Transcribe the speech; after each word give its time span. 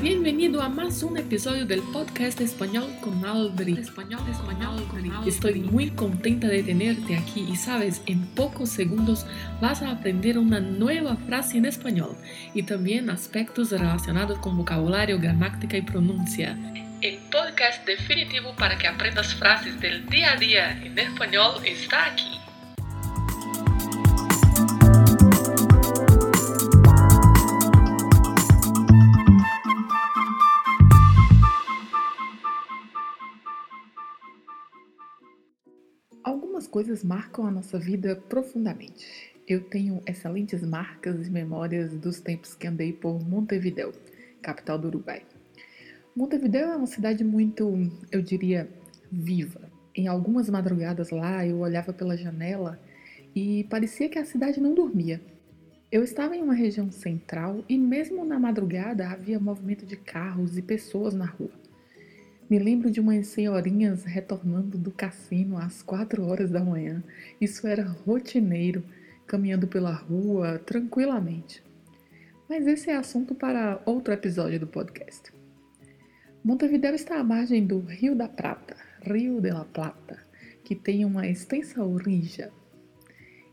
Bienvenido 0.00 0.62
a 0.62 0.68
más 0.68 1.02
un 1.02 1.18
episodio 1.18 1.66
del 1.66 1.82
podcast 1.92 2.40
Español 2.40 2.94
con 3.00 3.24
Aldri. 3.24 3.72
Español, 3.72 4.20
español 4.30 4.86
con 4.88 5.10
Aldri. 5.10 5.28
Estoy 5.28 5.54
muy 5.62 5.90
contenta 5.90 6.46
de 6.46 6.62
tenerte 6.62 7.16
aquí 7.16 7.44
y 7.50 7.56
sabes, 7.56 8.00
en 8.06 8.24
pocos 8.24 8.68
segundos 8.68 9.26
vas 9.60 9.82
a 9.82 9.90
aprender 9.90 10.38
una 10.38 10.60
nueva 10.60 11.16
frase 11.16 11.58
en 11.58 11.64
español 11.64 12.16
y 12.54 12.62
también 12.62 13.10
aspectos 13.10 13.72
relacionados 13.72 14.38
con 14.38 14.56
vocabulario, 14.56 15.18
gramática 15.18 15.76
y 15.76 15.82
pronuncia. 15.82 16.56
El 17.00 17.18
podcast 17.32 17.84
definitivo 17.84 18.54
para 18.54 18.78
que 18.78 18.86
aprendas 18.86 19.34
frases 19.34 19.80
del 19.80 20.06
día 20.06 20.34
a 20.34 20.36
día 20.36 20.70
en 20.84 20.96
español 20.96 21.60
está 21.64 22.06
aquí. 22.06 22.33
Algumas 36.64 36.68
coisas 36.68 37.04
marcam 37.04 37.46
a 37.46 37.50
nossa 37.50 37.78
vida 37.78 38.16
profundamente. 38.28 39.34
Eu 39.46 39.60
tenho 39.64 40.00
excelentes 40.06 40.62
marcas 40.62 41.26
e 41.26 41.30
memórias 41.30 41.92
dos 41.92 42.20
tempos 42.20 42.54
que 42.54 42.66
andei 42.66 42.90
por 42.90 43.22
Montevideo, 43.22 43.92
capital 44.40 44.78
do 44.78 44.88
Uruguai. 44.88 45.22
Montevideo 46.16 46.62
é 46.62 46.76
uma 46.76 46.86
cidade 46.86 47.22
muito, 47.22 47.90
eu 48.10 48.22
diria, 48.22 48.68
viva. 49.12 49.60
Em 49.94 50.08
algumas 50.08 50.48
madrugadas 50.48 51.10
lá, 51.10 51.46
eu 51.46 51.58
olhava 51.58 51.92
pela 51.92 52.16
janela 52.16 52.80
e 53.34 53.64
parecia 53.64 54.08
que 54.08 54.18
a 54.18 54.24
cidade 54.24 54.58
não 54.58 54.74
dormia. 54.74 55.20
Eu 55.92 56.02
estava 56.02 56.34
em 56.34 56.42
uma 56.42 56.54
região 56.54 56.90
central 56.90 57.62
e, 57.68 57.76
mesmo 57.76 58.24
na 58.24 58.38
madrugada, 58.40 59.08
havia 59.08 59.38
movimento 59.38 59.84
de 59.84 59.96
carros 59.96 60.56
e 60.56 60.62
pessoas 60.62 61.12
na 61.12 61.26
rua. 61.26 61.63
Me 62.48 62.58
lembro 62.58 62.90
de 62.90 63.00
umas 63.00 63.28
senhorinhas 63.28 64.04
retornando 64.04 64.76
do 64.76 64.90
cassino 64.90 65.56
às 65.56 65.82
quatro 65.82 66.26
horas 66.26 66.50
da 66.50 66.62
manhã. 66.62 67.02
Isso 67.40 67.66
era 67.66 67.82
rotineiro, 67.84 68.84
caminhando 69.26 69.66
pela 69.66 69.92
rua 69.92 70.58
tranquilamente. 70.58 71.62
Mas 72.46 72.66
esse 72.66 72.90
é 72.90 72.96
assunto 72.96 73.34
para 73.34 73.80
outro 73.86 74.12
episódio 74.12 74.60
do 74.60 74.66
podcast. 74.66 75.32
Montevideo 76.44 76.94
está 76.94 77.18
à 77.18 77.24
margem 77.24 77.66
do 77.66 77.78
Rio 77.78 78.14
da 78.14 78.28
Prata, 78.28 78.76
Rio 79.00 79.40
de 79.40 79.50
la 79.50 79.64
Plata, 79.64 80.18
que 80.62 80.74
tem 80.74 81.06
uma 81.06 81.26
extensa 81.26 81.82
orilla. 81.82 82.52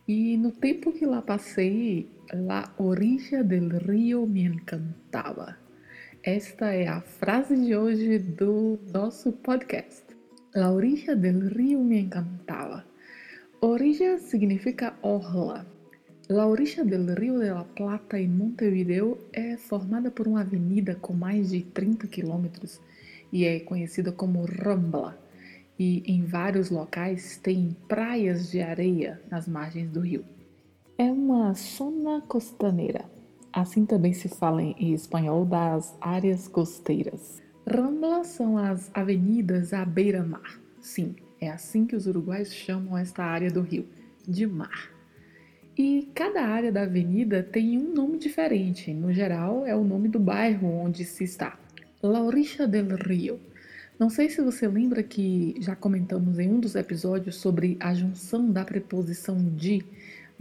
E 0.05 0.35
no 0.35 0.51
tempo 0.51 0.91
que 0.91 1.05
lá 1.05 1.21
passei, 1.21 2.11
la 2.33 2.73
orilla 2.77 3.41
del 3.45 3.69
rio 3.69 4.27
me 4.27 4.43
encantava. 4.43 5.57
Esta 6.23 6.71
é 6.71 6.87
a 6.87 7.01
frase 7.01 7.55
de 7.55 7.75
hoje 7.75 8.19
do 8.19 8.77
nosso 8.93 9.31
podcast. 9.31 10.03
La 10.53 10.71
orilla 10.71 11.15
del 11.15 11.49
río 11.49 11.79
me 11.79 11.99
encantava. 11.99 12.85
Orilla 13.59 14.19
significa 14.19 14.93
orla. 15.01 15.65
La 16.29 16.45
orilla 16.45 16.83
del 16.83 17.15
Rio 17.15 17.39
de 17.39 17.49
la 17.49 17.63
Plata 17.63 18.19
em 18.19 18.27
Montevideo 18.27 19.17
é 19.33 19.57
formada 19.57 20.11
por 20.11 20.27
uma 20.27 20.41
avenida 20.41 20.93
com 20.93 21.13
mais 21.13 21.49
de 21.49 21.63
30 21.63 22.05
quilômetros 22.05 22.79
e 23.33 23.43
é 23.43 23.59
conhecida 23.59 24.11
como 24.11 24.45
Rambla. 24.45 25.17
E 25.79 26.03
em 26.05 26.23
vários 26.23 26.69
locais 26.69 27.37
tem 27.37 27.75
praias 27.87 28.51
de 28.51 28.61
areia 28.61 29.19
nas 29.27 29.47
margens 29.47 29.89
do 29.89 30.01
rio. 30.01 30.23
É 30.99 31.11
uma 31.11 31.51
zona 31.53 32.21
costaneira 32.21 33.09
Assim 33.53 33.85
também 33.85 34.13
se 34.13 34.29
fala 34.29 34.61
em 34.61 34.93
espanhol 34.93 35.45
das 35.45 35.95
áreas 35.99 36.47
costeiras. 36.47 37.41
Rambla 37.67 38.23
são 38.23 38.57
as 38.57 38.89
avenidas 38.93 39.73
à 39.73 39.83
beira-mar. 39.83 40.59
Sim, 40.79 41.15
é 41.39 41.49
assim 41.49 41.85
que 41.85 41.95
os 41.95 42.07
uruguaios 42.07 42.53
chamam 42.53 42.97
esta 42.97 43.23
área 43.23 43.51
do 43.51 43.61
rio, 43.61 43.85
de 44.25 44.47
mar. 44.47 44.89
E 45.77 46.09
cada 46.13 46.43
área 46.43 46.71
da 46.71 46.83
avenida 46.83 47.43
tem 47.43 47.77
um 47.77 47.93
nome 47.93 48.17
diferente. 48.17 48.93
No 48.93 49.11
geral, 49.11 49.65
é 49.65 49.75
o 49.75 49.83
nome 49.83 50.07
do 50.07 50.19
bairro 50.19 50.67
onde 50.67 51.03
se 51.03 51.23
está. 51.23 51.59
Laurixa 52.01 52.67
del 52.67 52.95
Rio. 52.95 53.39
Não 53.99 54.09
sei 54.09 54.29
se 54.29 54.41
você 54.41 54.67
lembra 54.67 55.03
que 55.03 55.55
já 55.59 55.75
comentamos 55.75 56.39
em 56.39 56.49
um 56.49 56.59
dos 56.59 56.75
episódios 56.75 57.35
sobre 57.35 57.77
a 57.79 57.93
junção 57.93 58.49
da 58.49 58.65
preposição 58.65 59.37
de 59.55 59.83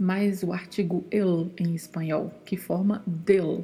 mais 0.01 0.41
o 0.41 0.51
artigo 0.51 1.05
el 1.11 1.51
em 1.59 1.75
espanhol, 1.75 2.31
que 2.43 2.57
forma 2.57 3.03
del. 3.05 3.63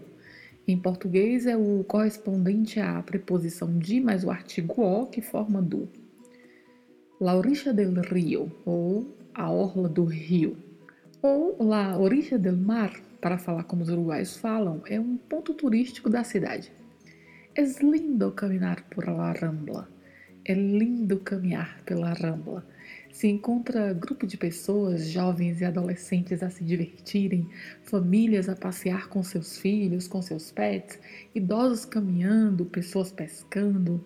Em 0.67 0.77
português 0.77 1.47
é 1.47 1.57
o 1.57 1.83
correspondente 1.83 2.79
à 2.79 3.01
preposição 3.01 3.79
de 3.79 3.99
mais 3.99 4.23
o 4.23 4.29
artigo 4.29 4.79
o, 4.79 5.07
que 5.07 5.19
forma 5.19 5.63
do. 5.63 5.89
La 7.19 7.35
orilla 7.35 7.73
del 7.73 7.95
río, 8.01 8.51
ou 8.63 9.17
a 9.33 9.49
orla 9.49 9.89
do 9.89 10.05
rio. 10.05 10.55
Ou 11.23 11.57
la 11.59 11.97
orilla 11.97 12.37
del 12.37 12.57
mar, 12.57 12.93
para 13.19 13.39
falar 13.39 13.63
como 13.63 13.81
os 13.81 13.89
uruguaios 13.89 14.37
falam, 14.37 14.83
é 14.85 14.99
um 14.99 15.17
ponto 15.17 15.55
turístico 15.55 16.07
da 16.07 16.23
cidade. 16.23 16.71
É 17.55 17.63
lindo 17.63 18.31
caminhar 18.31 18.83
por 18.91 19.07
la 19.07 19.31
Rambla. 19.31 19.89
É 20.45 20.53
lindo 20.53 21.17
caminhar 21.17 21.81
pela 21.83 22.13
Rambla 22.13 22.63
se 23.17 23.27
encontra 23.27 23.93
grupo 23.93 24.27
de 24.27 24.37
pessoas, 24.37 25.07
jovens 25.07 25.59
e 25.59 25.65
adolescentes 25.65 26.43
a 26.43 26.51
se 26.51 26.63
divertirem, 26.63 27.49
famílias 27.81 28.47
a 28.47 28.55
passear 28.55 29.09
com 29.09 29.23
seus 29.23 29.57
filhos, 29.57 30.07
com 30.07 30.21
seus 30.21 30.51
pets, 30.51 30.99
idosos 31.33 31.83
caminhando, 31.83 32.63
pessoas 32.63 33.11
pescando. 33.11 34.05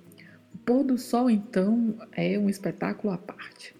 O 0.53 0.57
pôr 0.59 0.85
do 0.85 0.97
sol, 0.97 1.29
então, 1.29 1.94
é 2.13 2.39
um 2.39 2.49
espetáculo 2.49 3.11
à 3.11 3.17
parte. 3.17 3.75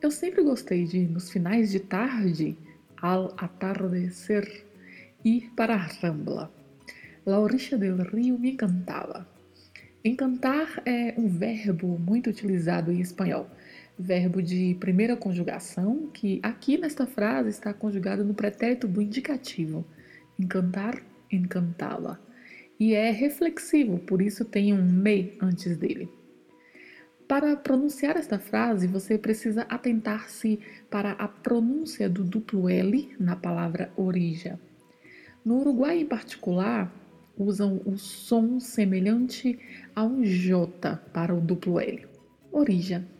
Eu 0.00 0.10
sempre 0.10 0.42
gostei 0.42 0.86
de, 0.86 1.00
nos 1.00 1.30
finais 1.30 1.70
de 1.70 1.80
tarde, 1.80 2.56
ao 2.96 3.34
atardecer, 3.36 4.64
ir 5.22 5.52
para 5.54 5.74
a 5.74 5.86
Rambla. 6.00 6.50
La 7.26 7.38
orilla 7.40 7.76
del 7.76 7.98
rio 7.98 8.38
me 8.38 8.52
encantava. 8.52 9.28
Encantar 10.02 10.82
é 10.86 11.12
um 11.18 11.28
verbo 11.28 11.98
muito 11.98 12.30
utilizado 12.30 12.90
em 12.90 13.00
espanhol 13.00 13.50
verbo 13.98 14.42
de 14.42 14.76
primeira 14.78 15.16
conjugação, 15.16 16.08
que 16.12 16.38
aqui 16.42 16.76
nesta 16.76 17.06
frase 17.06 17.48
está 17.48 17.72
conjugado 17.72 18.24
no 18.24 18.34
pretérito 18.34 18.86
do 18.86 19.00
indicativo, 19.00 19.84
encantar, 20.38 21.02
encantá-la. 21.32 22.20
E 22.78 22.94
é 22.94 23.10
reflexivo, 23.10 23.98
por 23.98 24.20
isso 24.20 24.44
tem 24.44 24.74
um 24.74 24.84
me 24.84 25.32
antes 25.40 25.76
dele. 25.76 26.10
Para 27.26 27.56
pronunciar 27.56 28.16
esta 28.16 28.38
frase, 28.38 28.86
você 28.86 29.18
precisa 29.18 29.62
atentar-se 29.62 30.60
para 30.88 31.12
a 31.12 31.26
pronúncia 31.26 32.08
do 32.08 32.22
duplo 32.22 32.68
L 32.68 33.16
na 33.18 33.34
palavra 33.34 33.90
orija. 33.96 34.60
No 35.44 35.60
Uruguai, 35.60 36.00
em 36.00 36.06
particular, 36.06 36.92
usam 37.36 37.80
o 37.84 37.96
som 37.96 38.60
semelhante 38.60 39.58
a 39.94 40.04
um 40.04 40.22
J 40.22 40.96
para 41.12 41.34
o 41.34 41.40
duplo 41.40 41.80
L. 41.80 42.06
Orija. 42.52 43.15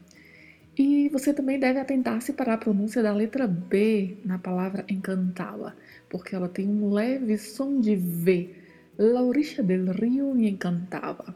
E 0.78 1.08
você 1.08 1.32
também 1.32 1.58
deve 1.58 1.80
atentar-se 1.80 2.34
para 2.34 2.52
a 2.52 2.58
pronúncia 2.58 3.02
da 3.02 3.10
letra 3.10 3.46
B 3.46 4.18
na 4.22 4.38
palavra 4.38 4.84
encantá-la, 4.90 5.74
porque 6.10 6.34
ela 6.34 6.50
tem 6.50 6.68
um 6.68 6.92
leve 6.92 7.38
som 7.38 7.80
de 7.80 7.96
V. 7.96 8.50
La 8.98 9.22
orilla 9.22 9.62
del 9.62 9.92
rio 9.92 10.34
me 10.34 10.50
encantava. 10.50 11.34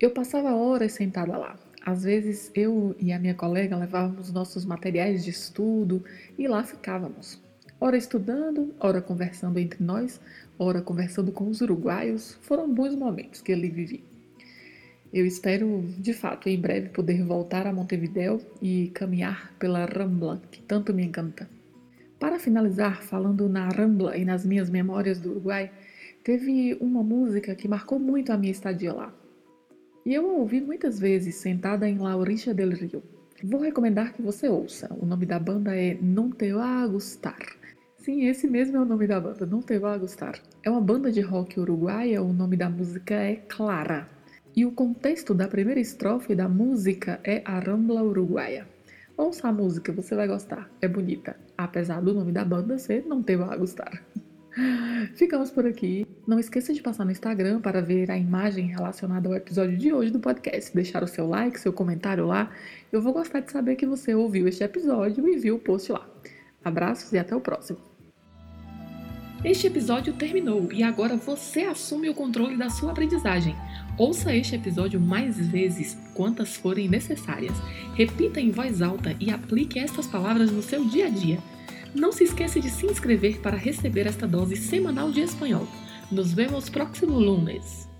Eu 0.00 0.10
passava 0.10 0.56
horas 0.56 0.92
sentada 0.92 1.38
lá. 1.38 1.56
Às 1.86 2.02
vezes 2.02 2.50
eu 2.52 2.96
e 2.98 3.12
a 3.12 3.18
minha 3.18 3.34
colega 3.34 3.76
levávamos 3.76 4.32
nossos 4.32 4.64
materiais 4.64 5.24
de 5.24 5.30
estudo 5.30 6.02
e 6.36 6.48
lá 6.48 6.64
ficávamos. 6.64 7.40
Ora 7.80 7.96
estudando, 7.96 8.74
ora 8.80 9.00
conversando 9.00 9.58
entre 9.58 9.82
nós, 9.84 10.20
ora 10.58 10.82
conversando 10.82 11.30
com 11.30 11.48
os 11.48 11.60
uruguaios. 11.60 12.34
Foram 12.42 12.72
bons 12.72 12.96
momentos 12.96 13.40
que 13.40 13.52
ele 13.52 13.70
vivia. 13.70 14.11
Eu 15.12 15.26
espero, 15.26 15.84
de 15.98 16.14
fato, 16.14 16.48
em 16.48 16.58
breve 16.58 16.88
poder 16.88 17.22
voltar 17.22 17.66
a 17.66 17.72
Montevideo 17.72 18.40
e 18.62 18.90
caminhar 18.94 19.52
pela 19.58 19.84
Rambla, 19.84 20.40
que 20.50 20.62
tanto 20.62 20.94
me 20.94 21.04
encanta. 21.04 21.46
Para 22.18 22.38
finalizar, 22.38 23.02
falando 23.02 23.46
na 23.46 23.68
Rambla 23.68 24.16
e 24.16 24.24
nas 24.24 24.46
minhas 24.46 24.70
memórias 24.70 25.20
do 25.20 25.32
Uruguai, 25.32 25.70
teve 26.24 26.78
uma 26.80 27.02
música 27.02 27.54
que 27.54 27.68
marcou 27.68 27.98
muito 27.98 28.32
a 28.32 28.38
minha 28.38 28.52
estadia 28.52 28.94
lá. 28.94 29.14
E 30.06 30.14
eu 30.14 30.30
a 30.30 30.32
ouvi 30.32 30.62
muitas 30.62 30.98
vezes 30.98 31.34
sentada 31.34 31.86
em 31.86 31.98
La 31.98 32.16
Orilla 32.16 32.54
del 32.54 32.70
Rio. 32.70 33.02
Vou 33.44 33.60
recomendar 33.60 34.14
que 34.14 34.22
você 34.22 34.48
ouça. 34.48 34.88
O 34.98 35.04
nome 35.04 35.26
da 35.26 35.38
banda 35.38 35.76
é 35.76 35.98
Não 36.00 36.30
Te 36.30 36.52
a 36.52 36.86
Gustar. 36.86 37.44
Sim, 37.98 38.24
esse 38.24 38.48
mesmo 38.48 38.78
é 38.78 38.80
o 38.80 38.84
nome 38.86 39.06
da 39.06 39.20
banda, 39.20 39.44
Não 39.44 39.60
Te 39.60 39.74
a 39.74 39.98
Gustar. 39.98 40.40
É 40.62 40.70
uma 40.70 40.80
banda 40.80 41.12
de 41.12 41.20
rock 41.20 41.60
uruguaia, 41.60 42.22
o 42.22 42.32
nome 42.32 42.56
da 42.56 42.70
música 42.70 43.14
é 43.14 43.36
Clara. 43.36 44.08
E 44.54 44.66
o 44.66 44.70
contexto 44.70 45.32
da 45.32 45.48
primeira 45.48 45.80
estrofe 45.80 46.34
da 46.34 46.46
música 46.46 47.18
é 47.24 47.40
a 47.44 47.58
Rambla 47.58 48.02
Uruguaia. 48.02 48.68
Ouça 49.16 49.48
a 49.48 49.52
música, 49.52 49.92
você 49.92 50.14
vai 50.14 50.28
gostar. 50.28 50.70
É 50.80 50.86
bonita. 50.86 51.36
Apesar 51.56 52.02
do 52.02 52.12
nome 52.12 52.32
da 52.32 52.44
banda 52.44 52.76
ser 52.76 53.06
Não 53.06 53.22
Te 53.22 53.34
Vai 53.34 53.56
Gostar. 53.56 54.02
Ficamos 55.16 55.50
por 55.50 55.66
aqui. 55.66 56.06
Não 56.26 56.38
esqueça 56.38 56.74
de 56.74 56.82
passar 56.82 57.06
no 57.06 57.10
Instagram 57.10 57.60
para 57.60 57.80
ver 57.80 58.10
a 58.10 58.18
imagem 58.18 58.66
relacionada 58.66 59.26
ao 59.26 59.34
episódio 59.34 59.76
de 59.78 59.90
hoje 59.90 60.10
do 60.10 60.20
podcast, 60.20 60.74
deixar 60.74 61.02
o 61.02 61.08
seu 61.08 61.26
like, 61.26 61.58
seu 61.58 61.72
comentário 61.72 62.26
lá. 62.26 62.50
Eu 62.92 63.00
vou 63.00 63.14
gostar 63.14 63.40
de 63.40 63.50
saber 63.50 63.76
que 63.76 63.86
você 63.86 64.14
ouviu 64.14 64.46
este 64.46 64.62
episódio 64.62 65.26
e 65.28 65.38
viu 65.38 65.56
o 65.56 65.58
post 65.58 65.90
lá. 65.92 66.06
Abraços 66.62 67.10
e 67.12 67.18
até 67.18 67.34
o 67.34 67.40
próximo. 67.40 67.91
Este 69.44 69.66
episódio 69.66 70.12
terminou 70.12 70.68
e 70.72 70.84
agora 70.84 71.16
você 71.16 71.62
assume 71.62 72.08
o 72.08 72.14
controle 72.14 72.56
da 72.56 72.70
sua 72.70 72.92
aprendizagem. 72.92 73.56
Ouça 73.98 74.32
este 74.34 74.54
episódio 74.54 75.00
mais 75.00 75.36
vezes, 75.36 75.98
quantas 76.14 76.54
forem 76.54 76.88
necessárias. 76.88 77.56
Repita 77.96 78.40
em 78.40 78.52
voz 78.52 78.80
alta 78.80 79.16
e 79.18 79.32
aplique 79.32 79.80
estas 79.80 80.06
palavras 80.06 80.52
no 80.52 80.62
seu 80.62 80.84
dia 80.84 81.06
a 81.06 81.10
dia. 81.10 81.40
Não 81.92 82.12
se 82.12 82.22
esqueça 82.22 82.60
de 82.60 82.70
se 82.70 82.86
inscrever 82.86 83.40
para 83.40 83.56
receber 83.56 84.06
esta 84.06 84.28
dose 84.28 84.56
semanal 84.56 85.10
de 85.10 85.22
espanhol. 85.22 85.66
Nos 86.08 86.32
vemos 86.32 86.70
próximo 86.70 87.18
lunes. 87.18 87.91